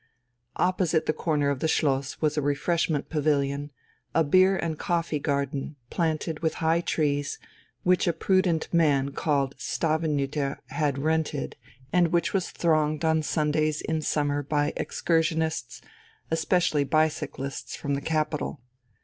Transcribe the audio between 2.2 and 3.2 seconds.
was a refreshment